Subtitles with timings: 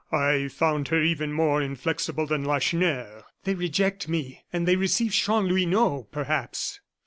[0.11, 6.07] "I found her even more inflexible than Lacheneur." "They reject me, and they receive Chanlouineau,
[6.11, 6.79] perhaps."